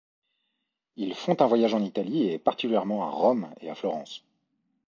Ils 0.95 1.13
font 1.13 1.39
un 1.39 1.45
voyage 1.45 1.75
en 1.75 1.83
Italie 1.83 2.23
et 2.31 2.39
particulièrement 2.39 3.05
à 3.05 3.11
Rome 3.11 3.53
et 3.61 3.69
à 3.69 3.75
Florence. 3.75 4.25